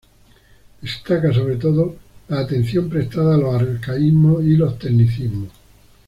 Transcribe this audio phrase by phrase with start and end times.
[0.81, 1.95] Destaca sobre todo
[2.29, 5.49] la atención prestada a los arcaísmos y los tecnicismos.